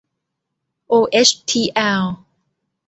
[0.87, 2.03] โอเอชทีแอล